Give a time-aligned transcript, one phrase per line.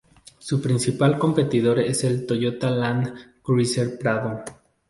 [0.39, 4.41] Su principal competidor es el Toyota Land Cruiser Prado.